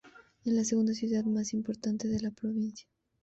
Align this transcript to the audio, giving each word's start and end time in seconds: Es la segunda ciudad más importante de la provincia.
Es 0.45 0.51
la 0.53 0.63
segunda 0.63 0.95
ciudad 0.95 1.23
más 1.25 1.53
importante 1.53 2.07
de 2.07 2.19
la 2.21 2.31
provincia. 2.31 2.87